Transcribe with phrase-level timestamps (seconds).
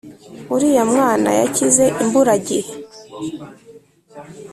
[0.53, 2.73] uriya mwana yakize imburagihe